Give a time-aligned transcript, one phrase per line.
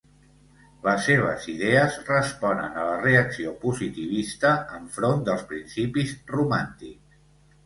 [0.85, 7.23] Les seves idees responen a la reacció positivista enfront dels principis romàntics.